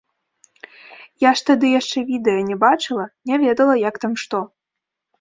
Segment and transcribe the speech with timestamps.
[1.25, 4.47] Я ж тады яшчэ відэа не бачыла, не ведала, як там што.